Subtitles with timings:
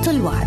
[0.00, 0.46] صوت الوعد.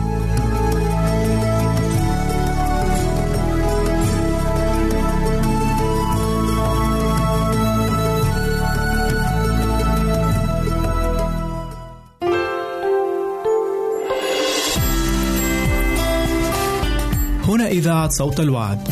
[17.48, 18.88] هنا إذاعة صوت الوعد.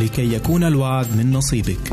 [0.00, 1.92] لكي يكون الوعد من نصيبك.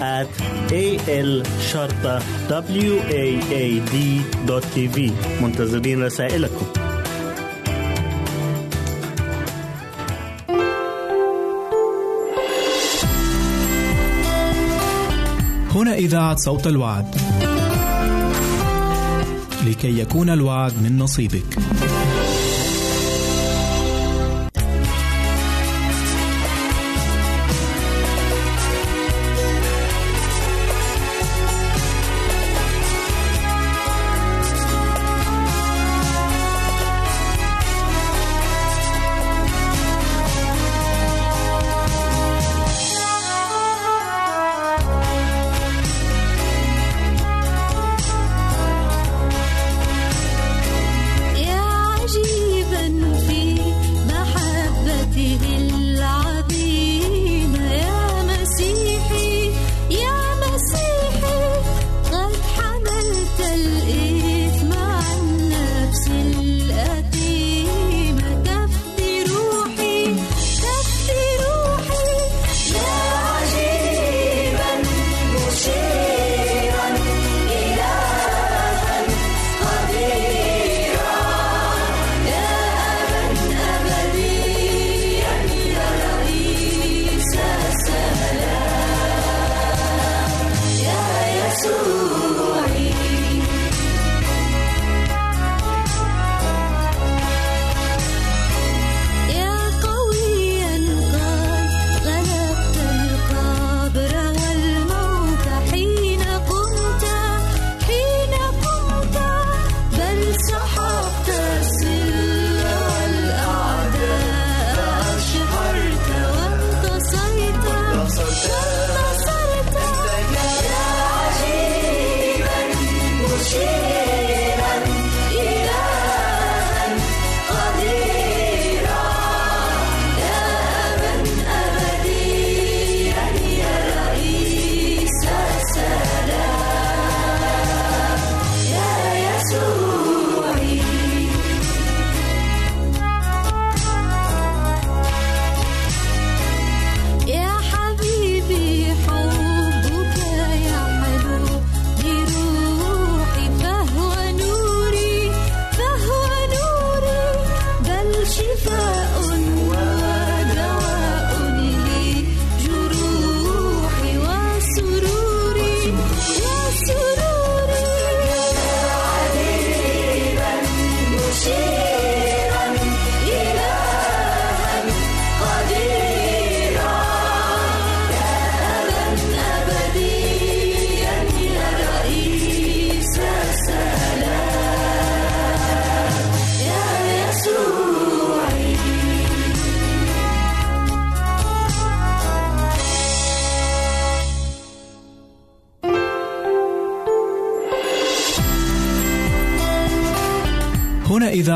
[0.00, 0.28] at
[0.72, 0.84] a
[1.22, 3.96] l شرطة w a a d
[4.46, 5.12] دوت تي في
[5.42, 6.66] منتظرين رسائلكم
[15.74, 17.16] هنا إذاعة صوت الوعد.
[19.66, 21.58] لكي يكون الوعد من نصيبك.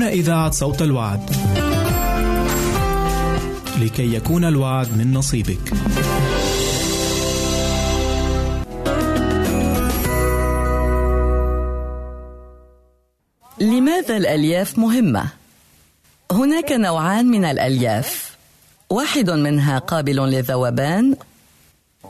[0.00, 1.30] هنا إذاعة صوت الوعد.
[3.80, 5.72] لكي يكون الوعد من نصيبك.
[13.60, 15.28] لماذا الألياف مهمة؟
[16.32, 18.36] هناك نوعان من الألياف.
[18.90, 21.16] واحد منها قابل للذوبان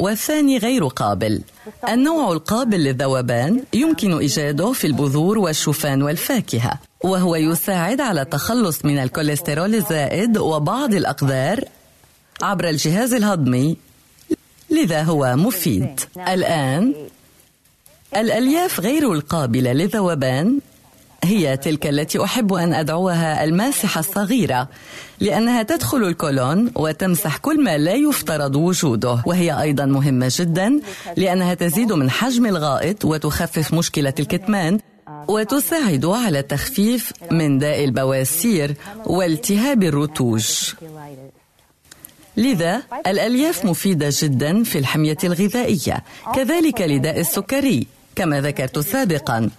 [0.00, 1.40] والثاني غير قابل.
[1.88, 6.72] النوع القابل للذوبان يمكن إيجاده في البذور والشوفان والفاكهة
[7.04, 11.64] وهو يساعد على التخلص من الكوليسترول الزائد وبعض الأقدار
[12.42, 13.76] عبر الجهاز الهضمي.
[14.70, 16.00] لذا هو مفيد.
[16.28, 16.94] الآن
[18.16, 20.58] الألياف غير القابلة للذوبان
[21.24, 24.68] هي تلك التي أحب أن أدعوها الماسحة الصغيرة.
[25.20, 29.22] لأنها تدخل الكولون وتمسح كل ما لا يفترض وجوده.
[29.26, 30.80] وهي أيضا مهمة جدا
[31.16, 34.78] لأنها تزيد من حجم الغائط وتخفف مشكلة الكتمان
[35.28, 38.74] وتساعد على التخفيف من داء البواسير
[39.06, 40.46] والتهاب الرتوج.
[42.36, 47.86] لذا الألياف مفيدة جدا في الحمية الغذائية كذلك لداء السكري.
[48.20, 49.50] كما ذكرت سابقا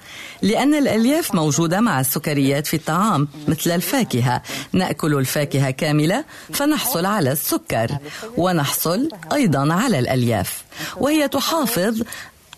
[0.42, 4.42] لأن الألياف موجودة مع السكريات في الطعام مثل الفاكهة.
[4.74, 7.98] نأكل الفاكهة كاملة فنحصل على السكر
[8.38, 10.64] ونحصل أيضا على الألياف.
[10.98, 12.02] وهي تحافظ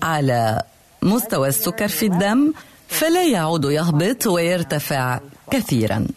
[0.01, 0.61] على
[1.01, 2.53] مستوى السكر في الدم
[2.87, 5.19] فلا يعود يهبط ويرتفع
[5.51, 6.07] كثيرا.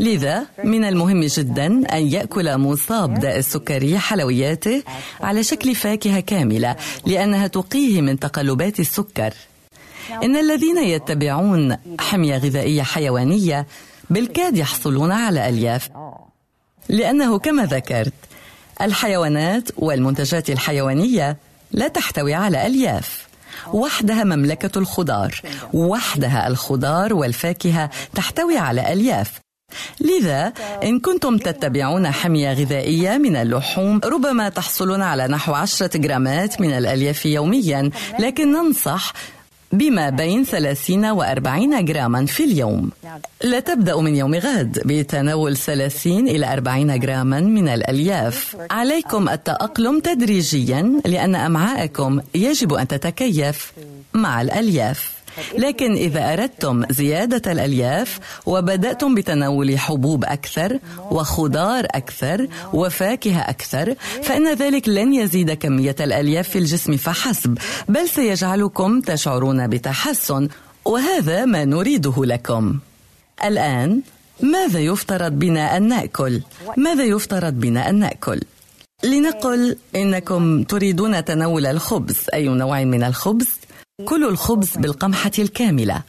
[0.00, 4.82] لذا من المهم جدا أن يأكل مصاب داء السكري حلوياته
[5.20, 6.76] على شكل فاكهة كاملة
[7.06, 9.34] لأنها تقيه من تقلبات السكر.
[10.22, 13.66] إن الذين يتبعون حمية غذائية حيوانية
[14.10, 15.90] بالكاد يحصلون على ألياف.
[16.88, 18.12] لأنه كما ذكرت
[18.80, 21.36] الحيوانات والمنتجات الحيوانية
[21.72, 23.28] لا تحتوي على ألياف.
[23.72, 25.40] وحدها مملكة الخضار.
[25.72, 29.40] وحدها الخضار والفاكهة تحتوي على ألياف.
[30.00, 30.52] لذا
[30.82, 37.26] إن كنتم تتبعون حمية غذائية من اللحوم ربما تحصلون على نحو عشرة جرامات من الألياف
[37.26, 39.12] يوميا لكن ننصح
[39.72, 42.90] بما بين 30 و 40 جراما في اليوم.
[43.44, 48.56] لا تبدأ من يوم غد بتناول 30 إلى 40 جراما من الألياف.
[48.70, 53.72] عليكم التأقلم تدريجيا لأن أمعاءكم يجب أن تتكيف
[54.14, 55.19] مع الألياف.
[55.58, 60.78] لكن إذا أردتم زيادة الألياف وبدأتم بتناول حبوب أكثر
[61.10, 67.58] وخضار أكثر وفاكهة أكثر فإن ذلك لن يزيد كمية الألياف في الجسم فحسب
[67.88, 70.48] بل سيجعلكم تشعرون بتحسن
[70.84, 72.78] وهذا ما نريده لكم
[73.44, 74.00] الآن
[74.42, 76.40] ماذا يفترض بنا أن نأكل؟
[76.76, 78.40] ماذا يفترض بنا أن نأكل؟
[79.04, 83.48] لنقل إنكم تريدون تناول الخبز أي نوع من الخبز
[84.04, 86.02] كلوا الخبز بالقمحة الكاملة.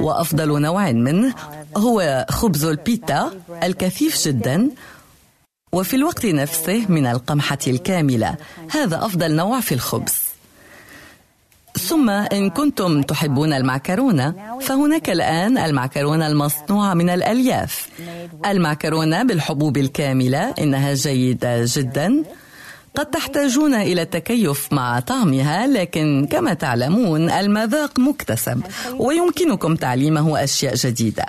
[0.00, 1.34] وأفضل نوع منه
[1.76, 3.30] هو خبز البيتا
[3.62, 4.70] الكثيف جدا.
[5.72, 8.34] وفي الوقت نفسه من القمحة الكاملة.
[8.70, 10.14] هذا أفضل نوع في الخبز.
[11.78, 17.88] ثم إن كنتم تحبون المعكرونة فهناك الآن المعكرونة المصنوعة من الألياف.
[18.46, 22.24] المعكرونة بالحبوب الكاملة إنها جيدة جدا.
[22.98, 28.62] قد تحتاجون إلى التكيف مع طعمها لكن كما تعلمون المذاق مكتسب
[28.98, 31.26] ويمكنكم تعليمه أشياء جديدة.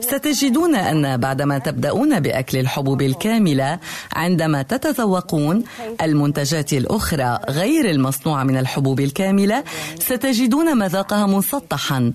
[0.00, 3.78] ستجدون أن بعدما تبدأون بأكل الحبوب الكاملة
[4.12, 5.64] عندما تتذوقون
[6.02, 9.64] المنتجات الأخرى غير المصنوعة من الحبوب الكاملة
[9.98, 12.12] ستجدون مذاقها مسطحا.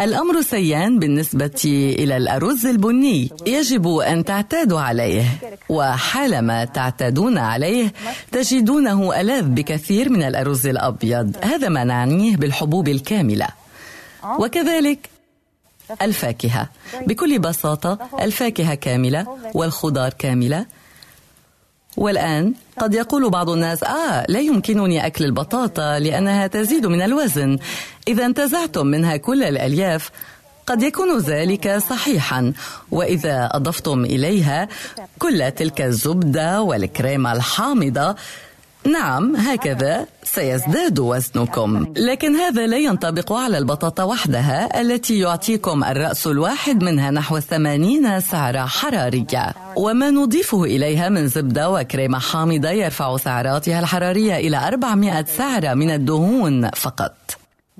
[0.00, 1.62] الأمر سيان بالنسبة
[1.98, 5.24] إلى الأرز البني يجب أن تعتادوا عليه.
[5.68, 7.92] وحالما تعتادون عليه
[8.32, 11.36] تجدونه ألذ بكثير من الأرز الأبيض.
[11.42, 13.48] هذا ما نعنيه بالحبوب الكاملة.
[14.38, 15.10] وكذلك
[16.02, 16.68] الفاكهة.
[17.06, 20.66] بكل بساطة الفاكهة كاملة والخضار كاملة.
[21.96, 27.58] والآن قد يقول بعض الناس آه لا يمكنني أكل البطاطا لأنها تزيد من الوزن.
[28.08, 30.10] إذا انتزعتم منها كل الألياف.
[30.66, 32.52] قد يكون ذلك صحيحا.
[32.90, 34.68] وإذا أضفتم إليها
[35.18, 38.14] كل تلك الزبدة والكريمة الحامضة
[38.92, 41.92] نعم هكذا سيزداد وزنكم.
[41.96, 48.66] لكن هذا لا ينطبق على البطاطا وحدها التي يعطيكم الرأس الواحد منها نحو 80 سعرة
[48.66, 49.54] حرارية.
[49.76, 56.70] وما نضيفه إليها من زبدة وكريمة حامضة يرفع سعراتها الحرارية إلى 400 سعرة من الدهون
[56.70, 57.14] فقط.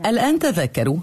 [0.06, 0.96] الآن تذكروا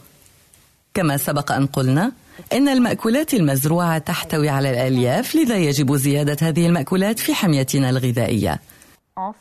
[0.93, 2.11] كما سبق أن قلنا
[2.53, 8.59] إن المأكولات المزروعة تحتوي على الألياف لذا يجب زيادة هذه المأكولات في حميتنا الغذائية.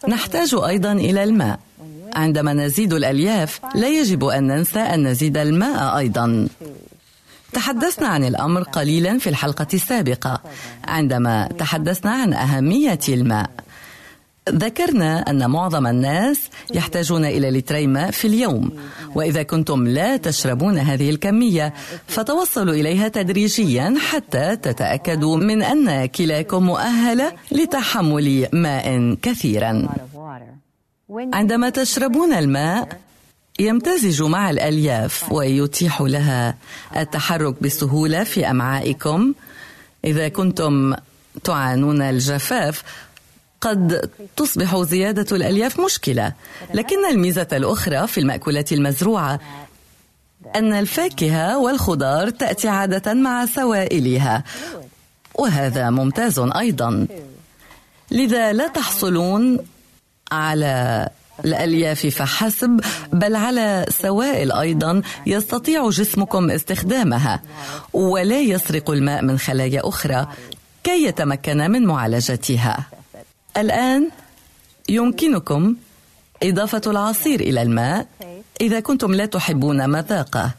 [0.09, 1.59] نحتاج أيضا إلى الماء.
[2.15, 6.49] عندما نزيد الألياف لا يجب أن ننسى أن نزيد الماء أيضا.
[7.53, 10.41] تحدثنا عن الأمر قليلا في الحلقة السابقة.
[10.85, 13.51] عندما تحدثنا عن أهمية الماء.
[14.49, 16.41] ذكرنا أن معظم الناس
[16.75, 18.71] يحتاجون إلى لتري ماء في اليوم
[19.15, 21.75] وإذا كنتم لا تشربون هذه الكمية
[22.07, 29.89] فتوصلوا إليها تدريجيا حتى تتأكدوا من أن كلاكم مؤهلة لتحمل ماء كثيرا.
[31.11, 33.01] عندما تشربون الماء
[33.61, 36.55] يمتزج مع الألياف ويتيح لها
[36.97, 39.35] التحرك بسهولة في أمعائكم.
[40.05, 40.95] إذا كنتم
[41.45, 42.83] تعانون الجفاف
[43.61, 46.33] قد تصبح زيادة الألياف مشكلة.
[46.75, 49.41] لكن الميزة الأخرى في المأكولات المزروعة
[50.57, 54.45] أن الفاكهة والخضار تأتي عادة مع سوائلها.
[55.35, 57.07] وهذا ممتاز أيضا.
[58.11, 59.59] لذا لا تحصلون
[60.33, 61.09] على
[61.45, 62.81] الألياف فحسب
[63.13, 67.43] بل على سوائل أيضا يستطيع جسمكم استخدامها.
[67.93, 70.27] ولا يسرق الماء من خلايا أخرى
[70.85, 73.00] كي يتمكن من معالجتها.
[73.61, 74.09] الآن
[74.89, 75.77] يمكنكم
[76.43, 78.07] إضافة العصير إلى الماء
[78.61, 80.51] إذا كنتم لا تحبون مذاقه.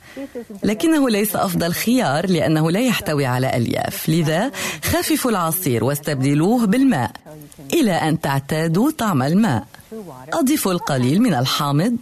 [0.64, 4.10] لكنه ليس أفضل خيار لأنه لا يحتوي على ألياف.
[4.10, 4.52] لذا
[4.84, 7.12] خففوا العصير واستبدلوه بالماء
[7.74, 9.66] إلى أن تعتادوا طعم الماء.
[10.34, 11.98] أضيفوا القليل من الحامض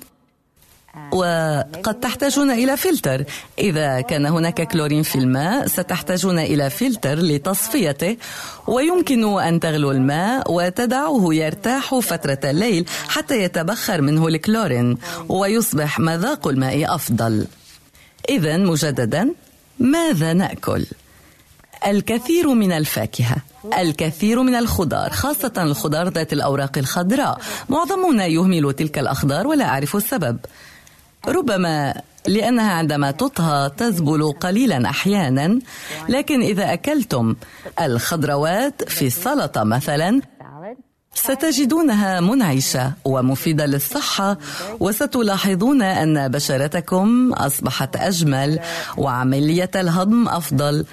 [1.12, 3.24] وقد تحتاجون إلى فلتر.
[3.60, 8.18] إذا كان هناك كلورين في الماء ستحتاجون إلى فلتر لتصفيته.
[8.68, 14.98] ويمكن أن تغلوا الماء وتدعوه يرتاح فترة الليل حتى يتبخر منه الكلورين
[15.30, 17.48] ويصبح مذاق الماء أفضل.
[18.30, 19.34] إذا مجددا
[19.80, 20.86] ماذا نأكل؟
[21.88, 23.36] الكثير من الفاكهة
[23.78, 27.40] الكثير من الخضار خاصة الخضار ذات الأوراق الخضراء.
[27.70, 30.38] معظمنا يهمل تلك الأخضار ولا أعرف السبب.
[31.28, 35.60] ربما لأنها عندما تطهى تذبل قليلا أحيانا
[36.10, 37.36] لكن إذا أكلتم
[37.82, 40.22] الخضروات في السلطة مثلا
[41.14, 44.38] ستجدونها منعشة ومفيدة للصحة
[44.80, 48.60] وستلاحظون أن بشرتكم أصبحت أجمل
[48.98, 50.86] وعملية الهضم أفضل.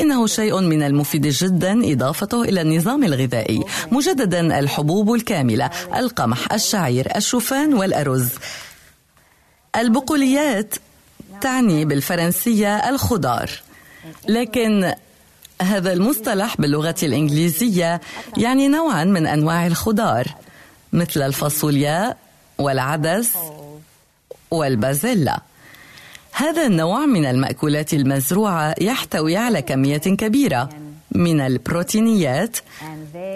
[0.00, 7.74] إنه شيء من المفيد جدا إضافته إلى النظام الغذائي مجددا الحبوب الكاملة القمح الشعير الشوفان
[7.74, 8.28] والأرز.
[9.76, 10.74] البقوليات
[11.40, 13.50] تعني بالفرنسية الخضار.
[14.28, 14.92] لكن
[15.62, 18.00] هذا المصطلح باللغة الإنجليزية
[18.36, 20.26] يعني نوعا من أنواع الخضار
[20.92, 22.14] مثل الفاصوليا
[22.58, 23.30] والعدس
[24.50, 25.40] والبازيلا.
[26.32, 30.68] هذا النوع من المأكولات المزروعة يحتوي على كمية كبيرة
[31.12, 32.56] من البروتينيات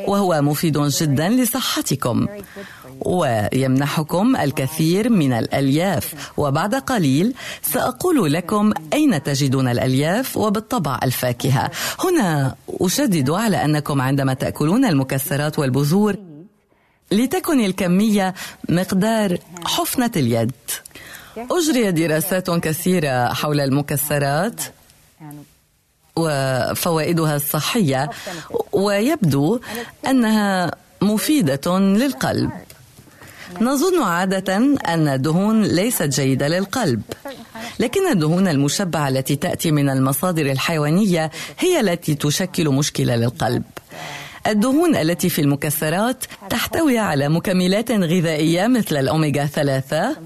[0.06, 2.26] وهو مفيد جدا لصحتكم.
[3.00, 11.70] ويمنحكم الكثير من الألياف وبعد قليل سأقول لكم أين تجدون الألياف وبالطبع الفاكهة.
[12.04, 16.16] هنا أشدد على أنكم عندما تأكلون المكسرات والبذور
[17.12, 18.34] لتكن الكمية
[18.68, 20.52] مقدار حفنة اليد.
[21.36, 24.60] أجري دراسات كثيرة حول المكسرات
[26.16, 28.10] وفوائدها الصحية
[28.72, 29.60] ويبدو
[30.06, 32.50] أنها مفيدة للقلب.
[33.60, 34.56] نظن عادة
[34.88, 37.02] أن الدهون ليست جيدة للقلب،
[37.80, 43.62] لكن الدهون المشبعة التي تأتي من المصادر الحيوانية هي التي تشكل مشكلة للقلب.
[44.46, 50.16] الدهون التي في المكسرات تحتوي على مكملات غذائية مثل الأوميغا 3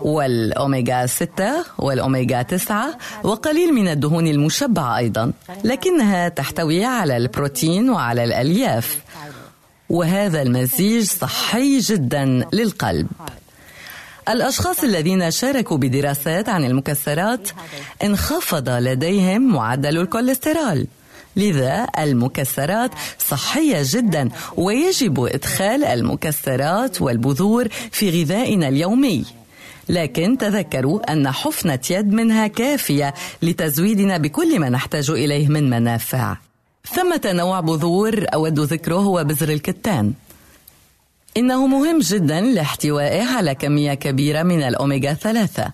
[0.00, 5.32] والأوميغا 6 والأوميغا 9 وقليل من الدهون المشبعة أيضا
[5.64, 8.98] لكنها تحتوي على البروتين وعلى الألياف
[9.88, 13.06] وهذا المزيج صحي جدا للقلب.
[14.28, 17.48] الأشخاص الذين شاركوا بدراسات عن المكسرات
[18.04, 20.86] انخفض لديهم معدل الكوليسترول.
[21.36, 22.90] لذا المكسرات
[23.28, 29.24] صحية جدا ويجب إدخال المكسرات والبذور في غذائنا اليومي.
[29.88, 36.36] لكن تذكروا أن حفنة يد منها كافية لتزويدنا بكل ما نحتاج إليه من منافع.
[36.88, 40.12] ثمة نوع بذور أود ذكره هو بذر الكتان.
[41.36, 45.72] إنه مهم جدا لاحتوائه على كمية كبيرة من الأوميغا ثلاثة.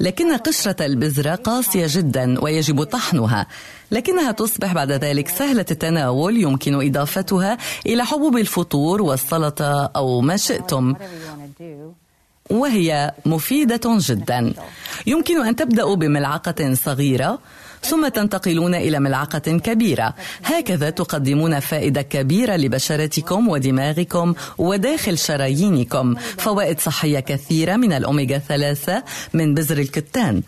[0.00, 3.46] لكن قشرة البذرة قاسية جدا ويجب طحنها.
[3.90, 10.94] لكنها تصبح بعد ذلك سهلة التناول يمكن إضافتها إلى حبوب الفطور والسلطة أو ما شئتم.
[12.50, 14.54] وهي مفيدة جدا.
[15.06, 17.38] يمكن أن تبدأوا بملعقة صغيرة
[17.84, 20.14] ثم تنتقلون إلى ملعقة كبيرة.
[20.44, 26.14] هكذا تقدمون فائدة كبيرة لبشرتكم ودماغكم وداخل شرايينكم.
[26.38, 29.02] فوائد صحية كثيرة من الأوميغا ثلاثة
[29.34, 30.42] من بذر الكتان.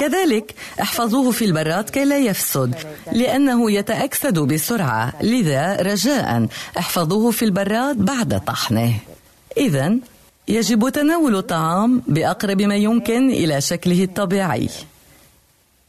[0.00, 2.74] كذلك احفظوه في البراد كي لا يفسد
[3.12, 5.12] لأنه يتأكسد بسرعة.
[5.22, 6.46] لذا رجاء
[6.78, 8.94] احفظوه في البراد بعد طحنه.
[9.56, 9.96] إذا
[10.48, 14.68] يجب تناول الطعام بأقرب ما يمكن إلى شكله الطبيعي.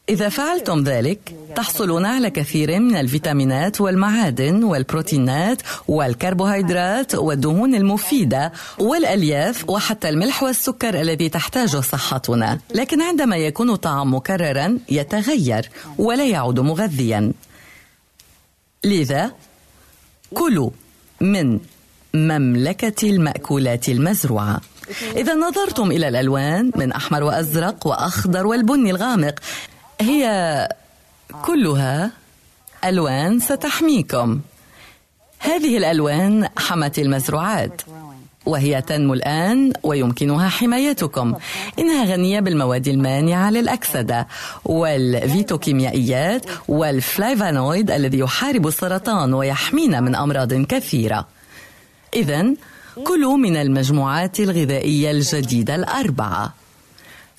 [0.10, 10.10] إذا فعلتم ذلك تحصلون على كثير من الفيتامينات والمعادن والبروتينات والكربوهيدرات والدهون المفيدة والألياف وحتى
[10.10, 12.60] الملح والسكر الذي تحتاجه صحتنا.
[12.76, 17.32] لكن عندما يكون الطعام مكررا يتغير ولا يعود مغذيا.
[18.84, 19.32] لذا
[20.34, 20.70] كلوا
[21.22, 21.60] من
[22.14, 24.62] مملكة المأكولات المزروعة.
[25.16, 29.40] إذا نظرتم إلى الألوان من أحمر وأزرق وأخضر والبني الغامق
[30.02, 30.70] هي
[31.46, 32.12] كلها
[32.86, 34.40] ألوان ستحميكم.
[35.40, 37.82] هذه الألوان حمت المزروعات
[38.46, 41.36] وهي تنمو الآن ويمكنها حمايتكم.
[41.80, 44.28] إنها غنية بالمواد المانعة للأكسدة
[44.66, 51.28] والفيتوكيميائيات والفلايفانويد الذي يحارب السرطان ويحمينا من أمراض كثيرة.
[52.14, 52.54] إذا
[53.04, 56.54] كلوا من المجموعات الغذائية الجديدة الأربعة.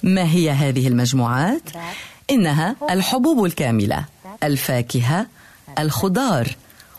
[0.03, 1.63] ما هي هذه المجموعات؟
[2.31, 4.05] إنها الحبوب الكاملة
[4.43, 5.27] الفاكهة
[5.79, 6.57] الخضار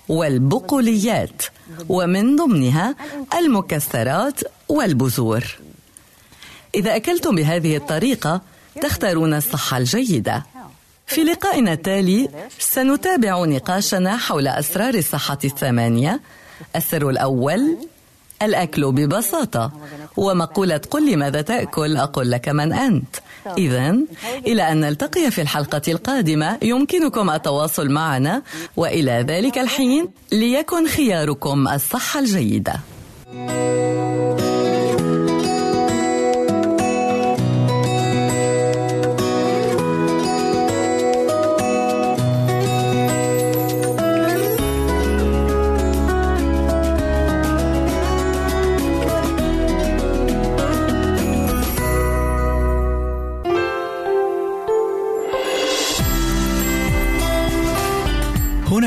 [0.09, 1.41] والبقوليات
[1.89, 2.95] ومن ضمنها
[3.35, 5.43] المكسرات والبذور.
[6.75, 8.41] إذا أكلتم بهذه الطريقة
[8.81, 10.45] تختارون الصحة الجيدة.
[11.07, 16.19] في لقائنا التالي سنتابع نقاشنا حول أسرار الصحة الثمانية.
[16.75, 17.77] السر الأول
[18.41, 19.71] الأكل ببساطة.
[20.17, 23.15] ومقولة قل لي ماذا تأكل أقول لك من أنت
[23.57, 23.95] إذا
[24.47, 28.41] إلى أن نلتقي في الحلقة القادمة يمكنكم التواصل معنا
[28.77, 32.73] وإلى ذلك الحين ليكن خياركم الصحة الجيدة.
[33.33, 34.10] هنا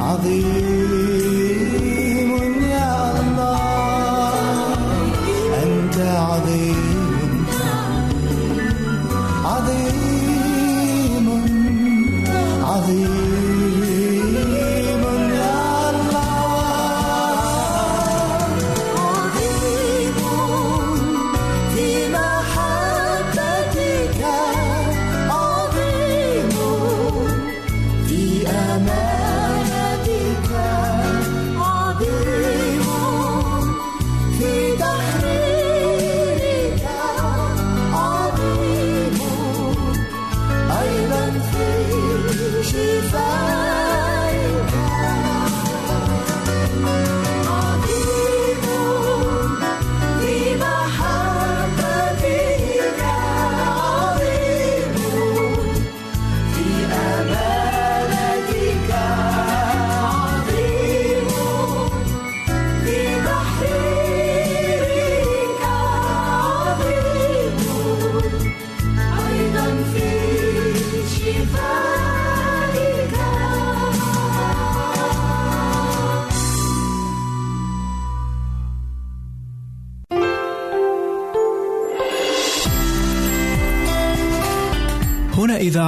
[0.00, 0.75] Adıyım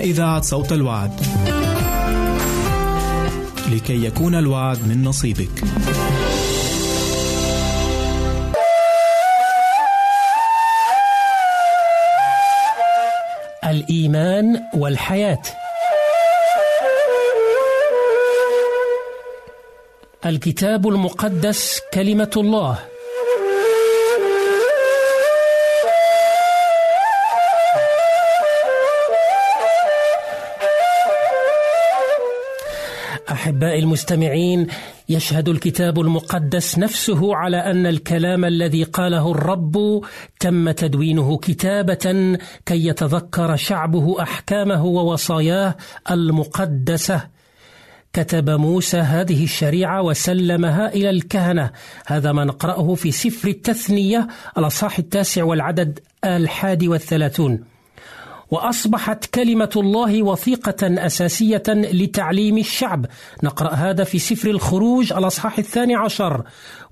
[0.00, 1.20] إذاعة صوت الوعد.
[3.72, 5.64] لكي يكون الوعد من نصيبك.
[13.64, 15.42] الإيمان والحياة
[20.26, 22.78] الكتاب المقدس كلمة الله
[33.50, 34.66] أحبائي المستمعين
[35.08, 40.02] يشهد الكتاب المقدس نفسه على أن الكلام الذي قاله الرب
[40.40, 45.76] تم تدوينه كتابة كي يتذكر شعبه أحكامه ووصاياه
[46.10, 47.28] المقدسة.
[48.12, 51.70] كتب موسى هذه الشريعة وسلمها إلى الكهنة.
[52.06, 57.64] هذا ما نقرأه في سفر التثنية الأصحاح التاسع والعدد الحادي والثلاثون.
[58.50, 63.06] وأصبحت كلمة الله وثيقة أساسية لتعليم الشعب.
[63.42, 66.42] نقرأ هذا في سفر الخروج الأصحاح الثاني عشر.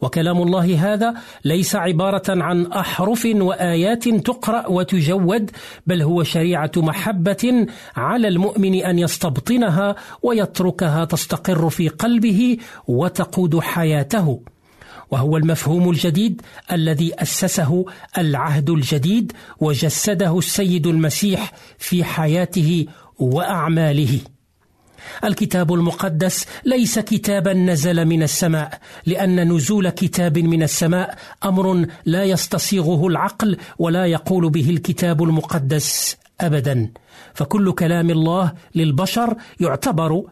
[0.00, 5.50] وكلام الله هذا ليس عبارة عن أحرف وآيات تقرأ وتجود
[5.86, 7.66] بل هو شريعة محبة
[7.96, 12.56] على المؤمن أن يستبطنها ويتركها تستقر في قلبه
[12.88, 14.40] وتقود حياته.
[15.10, 16.42] وهو المفهوم الجديد
[16.72, 17.84] الذي أسسه
[18.18, 22.86] العهد الجديد وجسده السيد المسيح في حياته
[23.18, 24.20] وأعماله.
[25.24, 33.06] الكتاب المقدس ليس كتابا نزل من السماء لأن نزول كتاب من السماء أمر لا يستصيغه
[33.06, 36.90] العقل ولا يقول به الكتاب المقدس ابدا.
[37.34, 40.22] فكل كلام الله للبشر يعتبر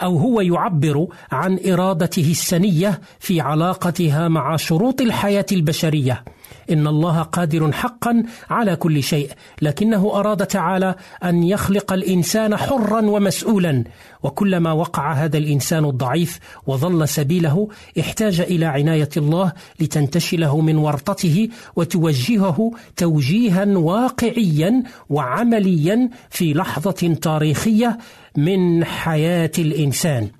[0.00, 6.24] أو هو يعبر عن إرادته السنية في علاقتها مع شروط الحياة البشرية.
[6.70, 9.30] إن الله قادر حقا على كل شيء
[9.62, 10.94] لكنه أراد تعالى
[11.24, 13.84] أن يخلق الإنسان حرا ومسؤولا.
[14.22, 17.68] وكلما وقع هذا الإنسان الضعيف وضل سبيله
[18.00, 27.98] احتاج إلى عناية الله لتنتشله من ورطته وتوجهه توجيها واقعيا وعمليا في لحظة تاريخية
[28.36, 30.30] من حياة الإنسان.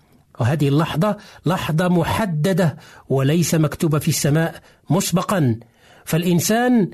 [0.41, 2.77] وهذه اللحظة لحظة محددة
[3.09, 4.55] وليس مكتوبة في السماء
[4.91, 5.57] مسبقا.
[6.05, 6.91] فالإنسان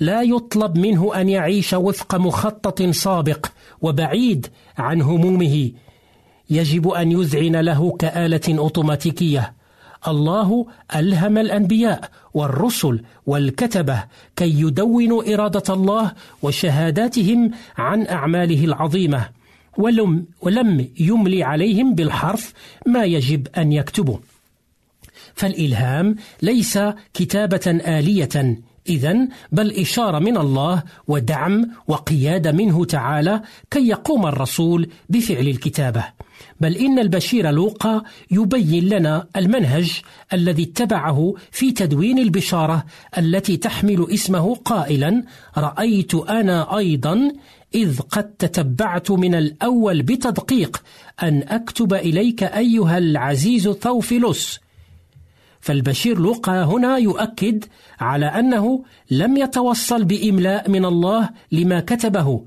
[0.00, 3.46] لا يطلب منه أن يعيش وفق مخطط سابق
[3.82, 4.46] وبعيد
[4.78, 5.70] عن همومه.
[6.50, 9.52] يجب أن يذعن له كآلة أوتوماتيكية.
[10.08, 10.66] الله
[10.96, 14.04] ألهم الأنبياء والرسل والكتبة
[14.36, 19.28] كي يدونوا إرادة الله وشهاداتهم عن أعماله العظيمة.
[19.78, 22.52] ولم, ولم يملي عليهم بالحرف
[22.86, 24.18] ما يجب أن يكتبوا.
[25.34, 26.78] فالإلهام ليس
[27.14, 35.48] كتابة آلية اذا بل إشارة من الله ودعم وقياده منه تعالى كي يقوم الرسول بفعل
[35.48, 36.04] الكتابة.
[36.60, 40.00] بل إن البشير لوقا يبين لنا المنهج
[40.32, 42.84] الذي اتبعه في تدوين البشارة
[43.18, 45.22] التي تحمل اسمه قائلا
[45.58, 47.32] رأيت أنا أيضا
[47.74, 50.82] إذ قد تتبعت من الأول بتدقيق
[51.22, 54.60] أن أكتب إليك أيها العزيز ثوفيلوس
[55.64, 57.64] فالبشير لوقا هنا يؤكد
[58.00, 62.44] على أنه لم يتوصل بإملاء من الله لما كتبه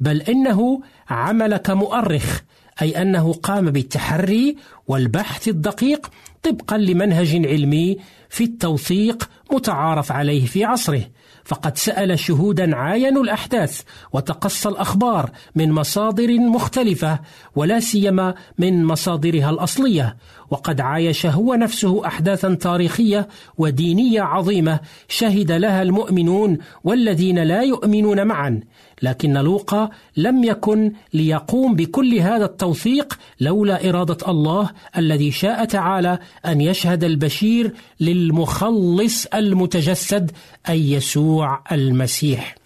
[0.00, 2.40] بل إنه عمل كمؤرخ
[2.82, 4.56] أي أنه قام بالتحري
[4.88, 6.10] والبحث الدقيق
[6.42, 11.04] طبقا لمنهج علمي في التوثيق متعارف عليه في عصره.
[11.50, 13.82] فقد سأل شهودا عاينوا الأحداث
[14.12, 17.20] وتقصى الأخبار من مصادر مختلفة
[17.56, 20.16] ولا سيما من مصادرها الأصلية
[20.50, 28.60] وقد عايش هو نفسه أحداثا تاريخية ودينية عظيمة شهد لها المؤمنون والذين لا يؤمنون معا.
[29.02, 36.60] لكن لوقا لم يكن ليقوم بكل هذا التوثيق لولا إرادة الله الذي شاء تعالى أن
[36.60, 40.30] يشهد البشير للمخلص المتجسد
[40.68, 42.60] أي يسوع المسيح.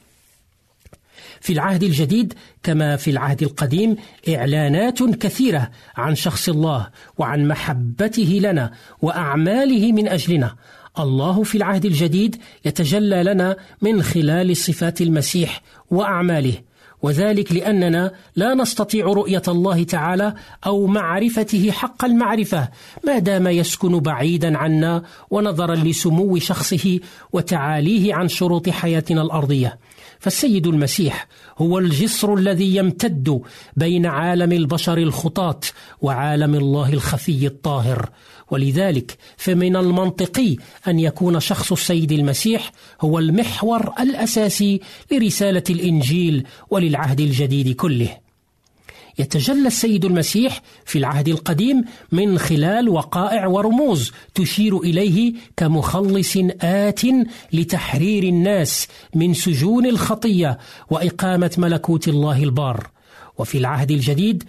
[1.41, 3.97] في العهد الجديد كما في العهد القديم
[4.29, 10.55] إعلانات كثيرة عن شخص الله وعن محبته لنا وأعماله من أجلنا
[10.99, 16.55] الله في العهد الجديد يتجلى لنا من خلال صفات المسيح وأعماله
[17.03, 20.35] وذلك لأننا لا نستطيع رؤية الله تعالى
[20.67, 22.69] أو معرفته حق المعرفة
[23.07, 27.01] ما دام يسكن بعيدا عنا ونظرا لسمو شخصه
[27.33, 29.79] وتعاليه عن شروط حياتنا الأرضية.
[30.19, 31.27] فالسيد المسيح
[31.59, 33.41] هو الجسر الذي يمتد
[33.77, 35.61] بين عالم البشر الخطاة
[36.01, 38.11] وعالم الله الخفي الطاهر.
[38.55, 40.57] ولذلك فمن المنطقي
[40.89, 44.81] أن يكون شخص السيد المسيح هو المحور الأساسي
[45.13, 48.17] لرسالة الإنجيل وللعهد الجديد كله.
[49.19, 57.01] يتجلى السيد المسيح في العهد القديم من خلال وقائع ورموز تشير إليه كمخلص آت
[57.53, 60.59] لتحرير الناس من سجون الخطية
[60.91, 62.91] وإقامة ملكوت الله البار.
[63.39, 64.45] وفي العهد الجديد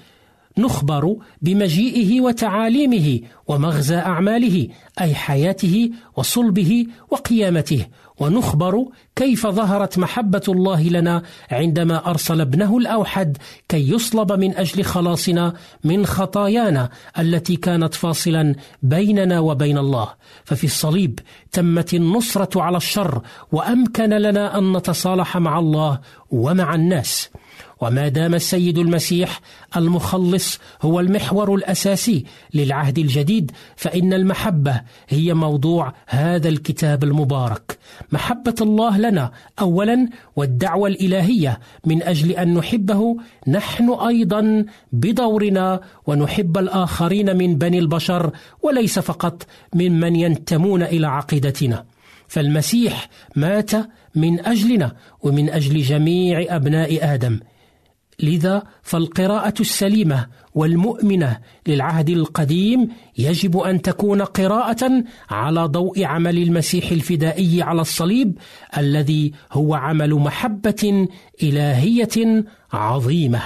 [0.57, 4.67] نخبر بمجيئه وتعاليمه ومغزى أعماله
[5.01, 7.85] أي حياته وصلبه وقيامته.
[8.19, 13.37] ونخبر كيف ظهرت محبة الله لنا عندما أرسل ابنه الأوحد
[13.69, 16.89] كي يصلب من أجل خلاصنا من خطايانا
[17.19, 20.09] التي كانت فاصلا بيننا وبين الله.
[20.43, 21.19] ففي الصليب
[21.51, 25.99] تمت النصرة على الشر وأمكن لنا أن نتصالح مع الله
[26.31, 27.29] ومع الناس.
[27.81, 29.41] وما دام السيد المسيح
[29.77, 37.77] المخلص هو المحور الأساسي للعهد الجديد فإن المحبة هي موضوع هذا الكتاب المبارك.
[38.11, 47.37] محبة الله لنا اولا والدعوة الإلهية من أجل أن نحبه نحن أيضا بدورنا ونحب الآخرين
[47.37, 51.85] من بني البشر وليس فقط ممن ينتمون إلى عقيدتنا.
[52.27, 53.71] فالمسيح مات
[54.15, 57.39] من أجلنا ومن أجل جميع أبناء آدم.
[58.19, 67.61] لذا فالقراءة السليمة والمؤمنة للعهد القديم يجب أن تكون قراءة على ضوء عمل المسيح الفدائي
[67.61, 68.37] على الصليب
[68.77, 71.07] الذي هو عمل محبة
[71.43, 73.41] إلهية عظيمة.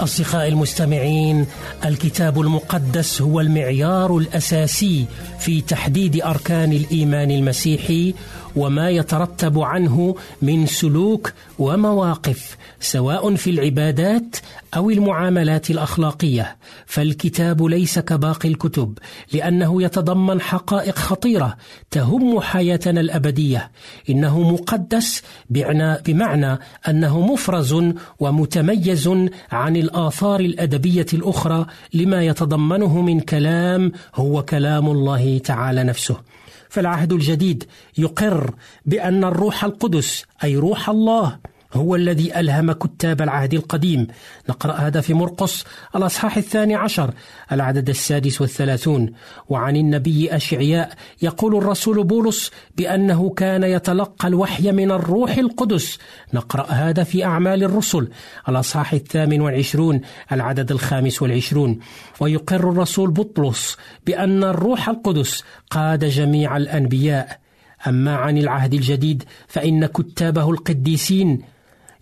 [0.00, 1.46] أصدقائي المستمعين
[1.84, 5.06] الكتاب المقدس هو المعيار الأساسي
[5.38, 8.14] في تحديد أركان الإيمان المسيحي
[8.56, 14.36] وما يترتب عنه من سلوك ومواقف سواء في العبادات
[14.76, 16.56] أو المعاملات الأخلاقية.
[16.86, 18.98] فالكتاب ليس كباقي الكتب
[19.32, 21.56] لأنه يتضمن حقائق خطيرة
[21.90, 23.70] تهم حياتنا الأبدية.
[24.10, 26.58] إنه مقدس بمعنى,
[26.88, 27.76] أنه مفرز
[28.18, 29.08] ومتميز
[29.52, 36.29] عن الآثار الأدبية الأخرى لما يتضمنه من كلام هو كلام الله تعالى نفسه.
[36.70, 37.64] فالعهد الجديد
[37.98, 38.54] يقر
[38.86, 41.38] بأن الروح القدس أي روح الله
[41.74, 44.06] هو الذي ألهم كتاب العهد القديم.
[44.48, 45.64] نقرأ هذا في مرقس
[45.96, 47.14] الأصحاح الثاني عشر
[47.52, 49.12] العدد السادس والثلاثون.
[49.48, 50.92] وعن النبي أشعياء
[51.22, 55.98] يقول الرسول بولس بأنه كان يتلقى الوحي من الروح القدس.
[56.34, 58.08] نقرأ هذا في أعمال الرسل.
[58.48, 60.00] الأصحاح الثامن والعشرون
[60.32, 61.78] العدد الخامس والعشرون.
[62.20, 67.40] ويقر الرسول بطرس بأن الروح القدس قاد جميع الأنبياء.
[67.86, 71.42] أما عن العهد الجديد فإن كتابه القديسين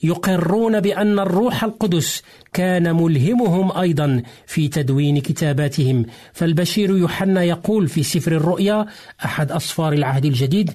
[0.02, 2.22] يقرون بأن الروح القدس
[2.52, 6.06] كان ملهمهم أيضا في تدوين كتاباتهم.
[6.32, 8.86] فالبشير يوحنا يقول في سفر الرؤيا
[9.24, 10.70] أحد أصفار العهد الجديد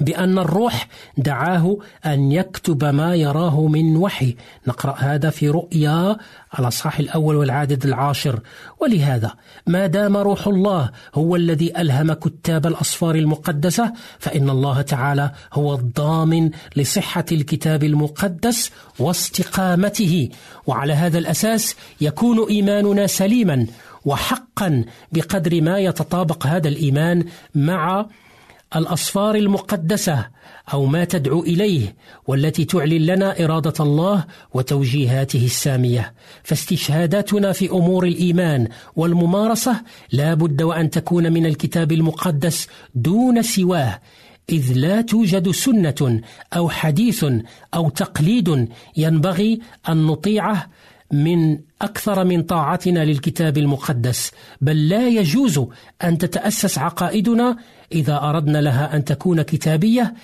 [0.00, 1.76] بأن الروح دعاه
[2.06, 4.36] أن يكتب ما يراه من وحي.
[4.66, 6.16] نقرأ هذا في رؤيا
[6.58, 8.40] الأصحاح الأول والعدد العاشر.
[8.80, 9.32] ولهذا
[9.66, 16.50] ما دام روح الله هو الذي ألهم كتاب الأصفار المقدسة فإن الله تعالى هو الضامن
[16.76, 20.28] لصحة الكتاب المقدس واستقامته.
[20.66, 23.66] وعلى هذا الأساس يكون إيماننا سليما
[24.04, 27.24] وحقا بقدر ما يتطابق هذا الإيمان
[27.54, 28.06] مع
[28.76, 30.26] الأصفار المقدسة
[30.72, 31.96] أو ما تدعو إليه
[32.26, 36.14] والتي تعلن لنا إرادة الله وتوجيهاته السامية.
[36.42, 39.80] فاستشهاداتنا في أمور الإيمان والممارسة
[40.12, 44.00] لا بد وأن تكون من الكتاب المقدس دون سواه
[44.50, 46.20] إذ لا توجد سنة
[46.56, 47.24] أو حديث
[47.74, 50.70] أو تقليد ينبغي أن نطيعه
[51.12, 55.66] من أكثر من طاعتنا للكتاب المقدس بل لا يجوز
[56.04, 57.56] أن تتأسس عقائدنا
[57.92, 60.14] إذا أردنا لها أن تكون كتابية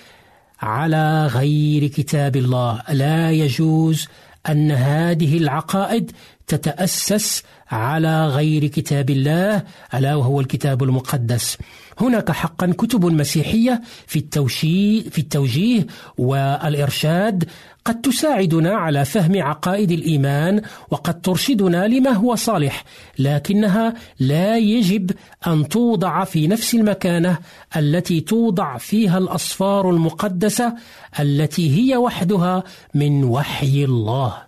[0.60, 2.82] على غير كتاب الله.
[2.88, 4.08] لا يجوز
[4.48, 6.12] أن هذه العقائد
[6.46, 9.62] تتأسس على غير كتاب الله
[9.94, 11.58] ألا وهو الكتاب المقدس.
[12.00, 15.86] هناك حقا كتب مسيحية في التوشي في التوجيه
[16.18, 17.44] والإرشاد
[17.84, 22.84] قد تساعدنا على فهم عقائد الإيمان وقد ترشدنا لما هو صالح
[23.18, 25.10] لكنها لا يجب
[25.46, 27.38] أن توضع في نفس المكانة
[27.76, 30.74] التي توضع فيها الأصفار المقدسة
[31.20, 34.47] التي هي وحدها من وحي الله.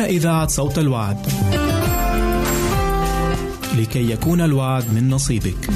[0.00, 1.26] هنا إذاعة صوت الوعد.
[3.78, 5.70] لكي يكون الوعد من نصيبك.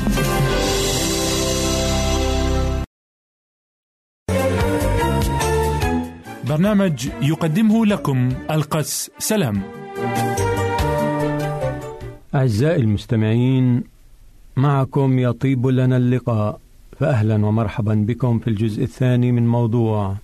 [6.48, 9.62] برنامج يقدمه لكم القس سلام
[12.34, 13.84] أعزائي المستمعين
[14.56, 16.60] معكم يطيب لنا اللقاء
[17.00, 20.16] فأهلا ومرحبا بكم في الجزء الثاني من موضوع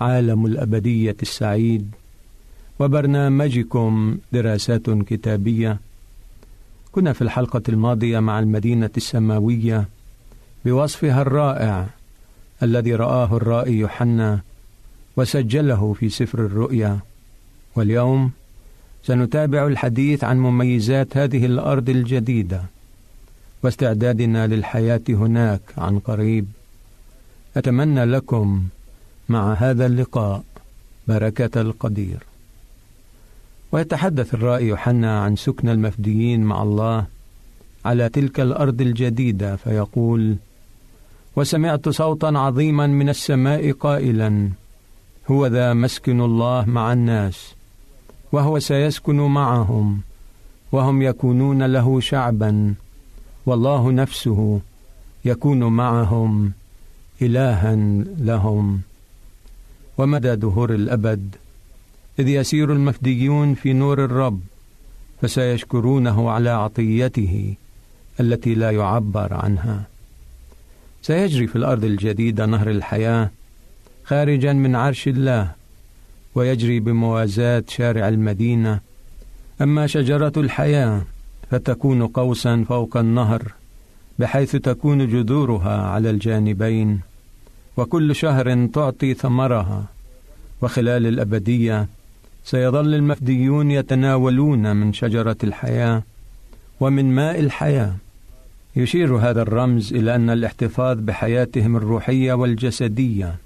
[0.00, 1.99] عالم الأبدية السعيد
[2.80, 5.78] وبرنامجكم دراسات كتابية.
[6.92, 9.88] كنا في الحلقة الماضية مع المدينة السماوية
[10.64, 11.86] بوصفها الرائع
[12.62, 14.40] الذي رآه الرائي يوحنا
[15.16, 16.98] وسجله في سفر الرؤيا.
[17.76, 18.30] واليوم
[19.04, 22.62] سنتابع الحديث عن مميزات هذه الأرض الجديدة
[23.62, 26.46] واستعدادنا للحياة هناك عن قريب.
[27.56, 28.64] أتمنى لكم
[29.28, 30.44] مع هذا اللقاء
[31.08, 32.29] بركة القدير.
[33.72, 37.06] ويتحدث الرائي يوحنا عن سكن المفديين مع الله
[37.84, 40.36] على تلك الأرض الجديدة فيقول
[41.36, 44.50] وسمعت صوتا عظيما من السماء قائلا
[45.30, 47.54] هو ذا مسكن الله مع الناس
[48.32, 50.00] وهو سيسكن معهم
[50.72, 52.74] وهم يكونون له شعبا
[53.46, 54.60] والله نفسه
[55.24, 56.52] يكون معهم
[57.22, 57.76] إلها
[58.18, 58.80] لهم.
[59.98, 61.34] ومدى دهور الأبد
[62.18, 64.40] إذ يسير المفديون في نور الرب
[65.22, 67.54] فسيشكرونه على عطيته
[68.20, 69.84] التي لا يعبر عنها.
[71.02, 73.30] سيجري في الأرض الجديده نهر الحياة
[74.04, 75.52] خارجا من عرش الله
[76.34, 78.80] ويجري بموازاة شارع المدينة.
[79.60, 81.02] أما شجرة الحياة
[81.50, 83.52] فتكون قوسا فوق النهر
[84.18, 87.00] بحيث تكون جذورها على الجانبين
[87.76, 89.84] وكل شهر تعطي ثمرها.
[90.62, 91.88] وخلال الأبدية
[92.50, 96.02] سيظل المفديون يتناولون من شجرة الحياة
[96.80, 97.96] ومن ماء الحياة.
[98.76, 103.36] يشير هذا الرمز إلى أن الاحتفاظ بحياتهم الروحية والجسدية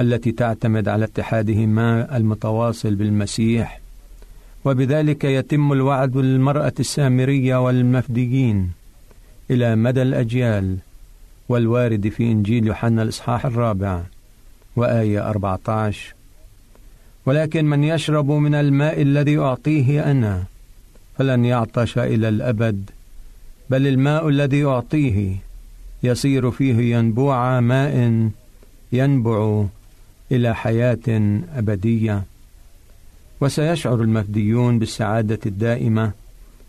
[0.00, 3.80] التي تعتمد على اتحادهما المتواصل بالمسيح
[4.64, 8.70] وبذلك يتم الوعد للمرأة السامرية والمفديين
[9.50, 10.76] إلى مدى الأجيال
[11.48, 14.02] والوارد في إنجيل يوحنا الإصحاح الرابع
[14.76, 16.19] وآية 14
[17.30, 20.44] ولكن من يشرب من الماء الذي أعطيه أنا
[21.18, 22.90] فلن يعطش إلى الأبد
[23.70, 25.36] بل الماء الذي أعطيه
[26.02, 28.28] يصير فيه ينبوع ماء
[28.92, 29.64] ينبع
[30.32, 32.22] إلى حياة أبدية.
[33.40, 36.12] وسيشعر المفديون بالسعادة الدائمة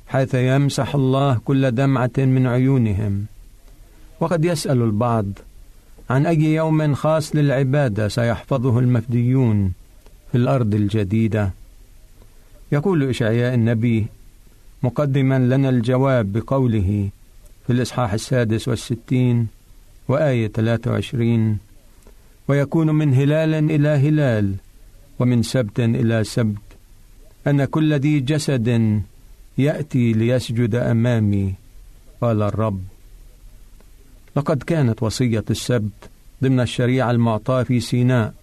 [0.07, 3.25] حيث يمسح الله كل دمعة من عيونهم.
[4.19, 5.25] وقد يسأل البعض
[6.09, 9.80] عن أي يوم خاص للعبادة سيحفظه المفديون
[10.31, 11.51] في الأرض الجديدة.
[12.71, 14.05] يقول إشعياء النبي
[14.83, 17.09] مقدما لنا الجواب بقوله
[17.67, 19.47] في الإصحاح السادس والستين
[20.07, 21.57] وآية 23
[22.47, 24.55] ويكون من هلال إلى هلال
[25.19, 26.57] ومن سبت إلى سبت.
[27.47, 29.01] أن كل ذي جسد
[29.57, 31.53] يأتي ليسجد أمامي.
[32.21, 32.81] قال الرب.
[34.35, 36.09] لقد كانت وصية السبت
[36.43, 38.33] ضمن الشريعة المعطاة في سيناء.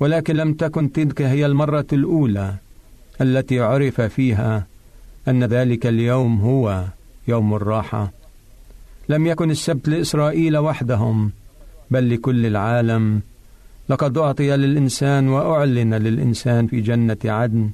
[0.00, 2.54] ولكن لم تكن تلك هي المرة الأولى
[3.20, 4.66] التي عرف فيها
[5.28, 6.84] أن ذلك اليوم هو
[7.28, 8.12] يوم الراحة.
[9.08, 11.30] لم يكن السبت لإسرائيل وحدهم
[11.90, 13.20] بل لكل العالم.
[13.88, 17.70] لقد أعطي للإنسان وأعلن للإنسان في جنة عدن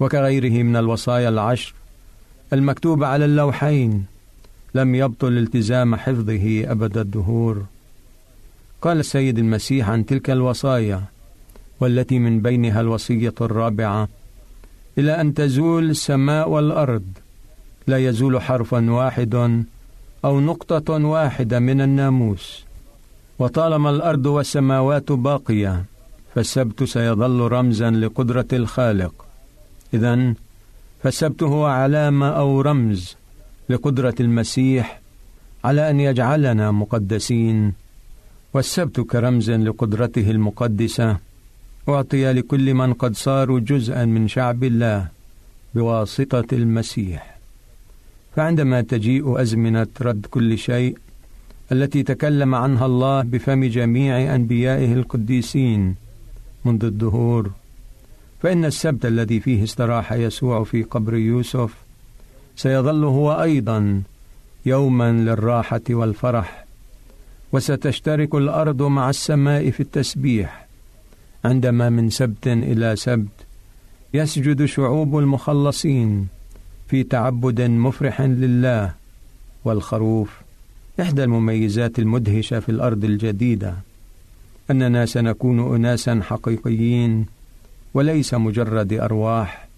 [0.00, 1.74] وكغيره من الوصايا العشر
[2.52, 4.04] المكتوبة على اللوحين.
[4.74, 7.64] لم يبطل التزام حفظه أبد الدهور.
[8.82, 11.02] قال السيد المسيح عن تلك الوصايا
[11.80, 14.08] والتي من بينها الوصية الرابعة.
[14.98, 17.04] إلى أن تزول السماء والأرض
[17.86, 19.64] لا يزول حرف واحد
[20.24, 22.64] أو نقطة واحدة من الناموس.
[23.38, 25.84] وطالما الأرض والسماوات باقية
[26.34, 29.26] فالسبت سيظل رمزا لقدرة الخالق.
[29.94, 30.34] إذا
[31.02, 33.16] فالسبت هو علامة أو رمز
[33.68, 35.00] لقدرة المسيح
[35.64, 37.72] على أن يجعلنا مقدسين
[38.54, 41.29] والسبت كرمز لقدرته المقدسة.
[41.94, 45.08] أعطي لكل من قد صاروا جزءا من شعب الله
[45.74, 47.38] بواسطة المسيح.
[48.36, 50.98] فعندما تجيء أزمنة رد كل شيء
[51.72, 55.94] التي تكلم عنها الله بفم جميع أنبيائه القديسين
[56.64, 57.50] منذ الدهور
[58.42, 61.74] فإن السبت الذي فيه استراح يسوع في قبر يوسف
[62.56, 64.02] سيظل هو أيضا
[64.66, 66.64] يوما للراحة والفرح
[67.52, 70.66] وستشترك الأرض مع السماء في التسبيح
[71.44, 73.28] عندما من سبت إلى سبت
[74.14, 76.28] يسجد شعوب المخلصين
[76.88, 78.94] في تعبد مفرح لله
[79.64, 80.40] والخروف.
[81.00, 83.74] إحدى المميزات المدهشة في الأرض الجديدة
[84.70, 87.26] أننا سنكون أناسا حقيقيين
[87.94, 89.68] وليس مجرد أرواح.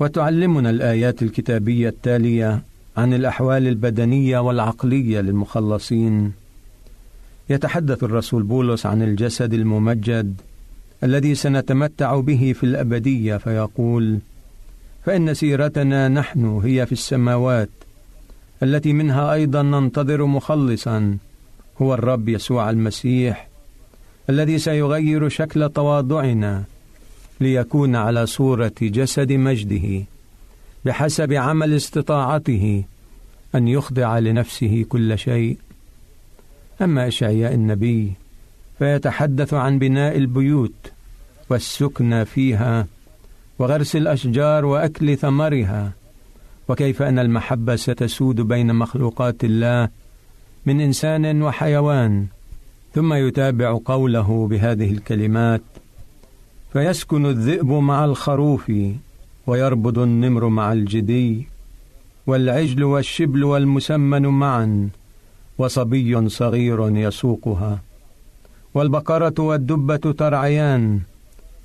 [0.00, 2.62] وتعلمنا الآيات الكتابية التالية
[2.96, 6.32] عن الأحوال البدنية والعقلية للمخلصين.
[7.50, 10.40] يتحدث الرسول بولس عن الجسد الممجد
[11.04, 14.18] الذي سنتمتع به في الأبدية فيقول:
[15.04, 17.70] فإن سيرتنا نحن هي في السماوات
[18.62, 21.18] التي منها أيضا ننتظر مخلصا
[21.82, 23.48] هو الرب يسوع المسيح
[24.30, 26.64] الذي سيغير شكل تواضعنا
[27.40, 30.04] ليكون على صورة جسد مجده
[30.84, 32.84] بحسب عمل استطاعته
[33.54, 35.58] أن يخضع لنفسه كل شيء.
[36.82, 38.12] أما إشعياء النبي
[38.78, 40.92] فيتحدث عن بناء البيوت
[41.50, 42.86] والسكن فيها
[43.58, 45.92] وغرس الأشجار وأكل ثمرها.
[46.68, 49.88] وكيف أن المحبة ستسود بين مخلوقات الله
[50.66, 52.26] من إنسان وحيوان.
[52.94, 55.62] ثم يتابع قوله بهذه الكلمات
[56.72, 58.72] فيسكن الذئب مع الخروف
[59.46, 61.46] ويربض النمر مع الجدي
[62.26, 64.88] والعجل والشبل والمسمن معا
[65.58, 67.87] وصبي صغير يسوقها.
[68.74, 71.00] والبقرة والدبة ترعيان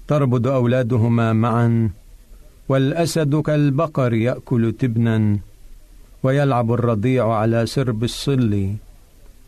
[0.07, 1.89] تربض أولادهما معا
[2.69, 5.37] والأسد كالبقر يأكل تبنا
[6.23, 8.69] ويلعب الرضيع على سرب الصل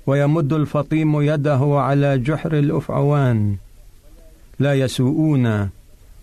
[0.08, 3.56] ويمد الفطيم يده على جحر الأفعوان.
[4.60, 5.70] لا يسوءون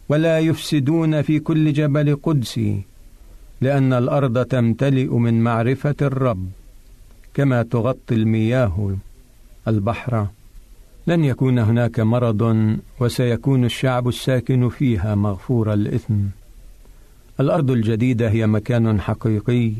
[0.08, 2.82] ولا يفسدون في كل جبل قدسي
[3.60, 6.48] لأن الأرض تمتلئ من معرفة الرب
[7.34, 8.96] كما تغطي المياه
[9.68, 10.26] البحر.
[11.06, 12.56] لن يكون هناك مرض
[13.00, 16.14] وسيكون الشعب الساكن فيها مغفور الإثم.
[17.40, 19.72] الأرض الجديدة هي مكان حقيقي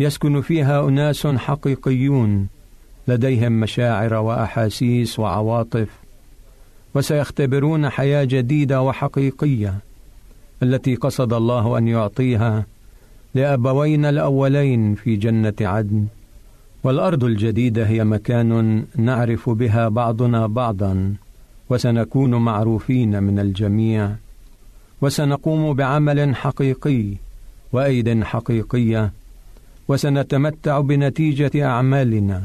[0.00, 2.48] يسكن فيها أناس حقيقيون
[3.08, 5.88] لديهم مشاعر وأحاسيس وعواطف
[6.94, 9.74] وسيختبرون حياة جديدة وحقيقية
[10.62, 12.66] التي قصد الله أن يعطيها
[13.34, 16.06] لأبوين الأولين في جنة عدن.
[16.84, 21.14] والأرض الجديدة هي مكان نعرف بها بعضنا بعضا
[21.70, 24.12] وسنكون معروفين من الجميع
[25.02, 27.14] وسنقوم بعمل حقيقي
[27.72, 29.12] وأيد حقيقية
[29.88, 32.44] وسنتمتع بنتيجة أعمالنا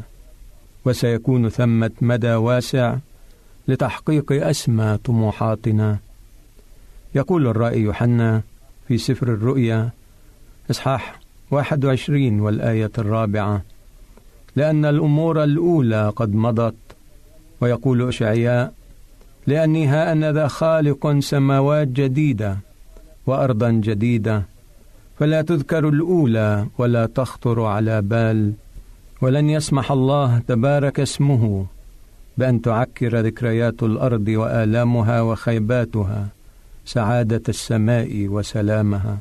[0.86, 2.98] وسيكون ثمة مدى واسع
[3.68, 5.98] لتحقيق أسمى طموحاتنا.
[7.16, 8.42] يقول الرائي يوحنا
[8.88, 9.90] في سفر الرؤيا
[10.72, 11.20] إصحاح
[11.52, 13.62] 21 والآية الرابعة
[14.56, 16.76] لأن الأمور الأولى قد مضت.
[17.62, 18.74] ويقول إشعياء
[19.48, 22.58] لأني ها أنا ذا خالق سماوات جديدة
[23.28, 24.44] وأرضا جديدة
[25.20, 28.54] فلا تذكر الأولى ولا تخطر على بال
[29.22, 31.66] ولن يسمح الله تبارك اسمه
[32.38, 36.28] بأن تعكر ذكريات الأرض وآلامها وخيباتها
[36.86, 39.18] سعادة السماء وسلامها.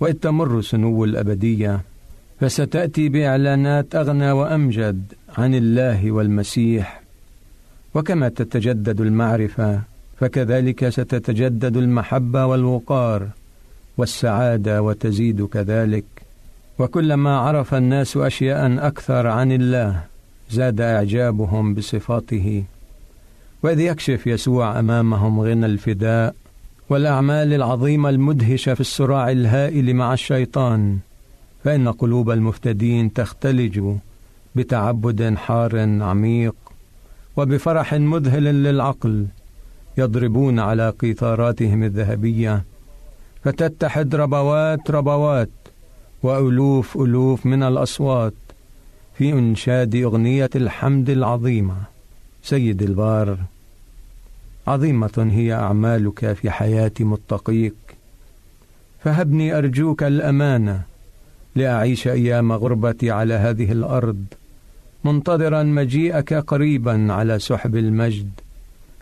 [0.00, 1.80] وإذ تمر سنو الأبدية
[2.42, 7.02] فستأتي بإعلانات أغنى وأمجد عن الله والمسيح.
[7.94, 9.80] وكما تتجدد المعرفة
[10.20, 13.28] فكذلك ستتجدد المحبة والوقار
[13.96, 16.04] والسعادة وتزيد كذلك.
[16.78, 20.04] وكلما عرف الناس أشياء أكثر عن الله
[20.50, 22.64] زاد إعجابهم بصفاته.
[23.62, 26.34] وإذ يكشف يسوع أمامهم غنى الفداء
[26.88, 30.98] والأعمال العظيمة المدهشة في الصراع الهائل مع الشيطان
[31.64, 33.80] فإن قلوب المفتدين تختلج
[34.56, 36.54] بتعبد حار عميق
[37.36, 39.26] وبفرح مذهل للعقل
[39.98, 42.64] يضربون على قيثاراتهم الذهبية
[43.44, 45.50] فتتحد ربوات ربوات
[46.22, 48.34] وألوف ألوف من الأصوات
[49.18, 51.76] في إنشاد أغنية الحمد العظيمة.
[52.42, 53.38] سيد البار
[54.66, 57.74] عظيمة هي أعمالك في حياة متقيك.
[59.04, 60.82] فهبني أرجوك الأمانة
[61.56, 64.24] لأعيش أيام غربتي على هذه الأرض
[65.04, 68.30] منتظرا مجيئك قريبا على سحب المجد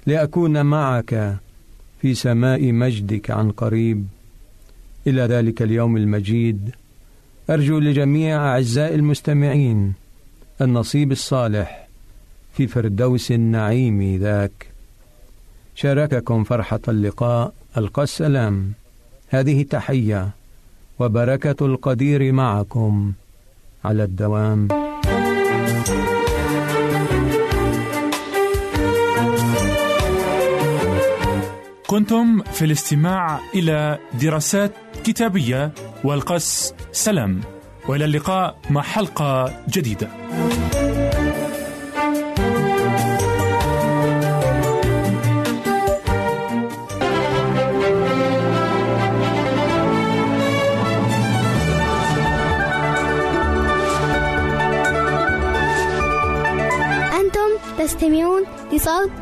[0.07, 1.37] لأكون معك
[2.01, 4.07] في سماء مجدك عن قريب.
[5.07, 6.71] إلى ذلك اليوم المجيد
[7.51, 9.93] أرجو لجميع أعزائي المستمعين
[10.61, 11.89] النصيب الصالح
[12.53, 14.67] في فردوس النعيم ذاك.
[15.75, 18.73] شارككم فرحة اللقاء ألقى السلام.
[19.29, 20.31] هذه تحية
[21.01, 23.13] وبركة القدير معكم
[23.85, 24.69] على الدوام.
[31.87, 34.73] كنتم في الاستماع إلى دراسات
[35.05, 35.73] كتابية
[36.05, 37.41] والقس سلام
[37.89, 40.09] وإلى اللقاء مع حلقة جديدة.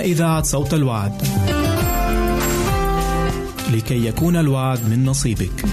[0.00, 1.22] إذاعة صوت الوعد.
[3.72, 5.64] لكي يكون الوعد من نصيبك.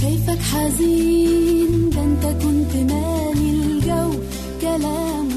[0.00, 4.10] شايفك حزين ده أنت كنت مالي الجو
[4.60, 5.33] كلام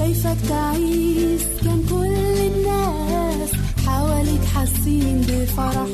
[0.00, 2.16] شايفك تعيس كان كل
[2.50, 3.50] الناس
[3.86, 5.88] حواليك حاسين بفرح.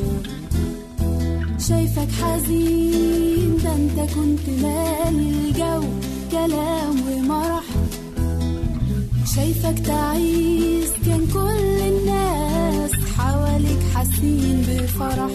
[1.69, 5.85] شايفك حزين ده انت كنت مالي الجو
[6.31, 7.65] كلام ومرح.
[9.37, 15.31] شايفك تعيس كان كل الناس حواليك حاسين بفرح.